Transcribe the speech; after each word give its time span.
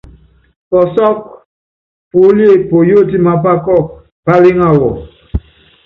Pɔsɔ́kɔ́ 0.69 1.27
puólíe 2.09 2.53
póyótí 2.69 3.17
mapá 3.25 3.51
kɔ́ɔku, 3.65 3.95
pálíŋa 4.25 4.67
wɔ. 4.79 4.89